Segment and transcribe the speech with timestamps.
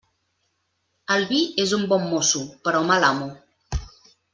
[1.17, 3.33] El vi és un bon mosso, però mal amo.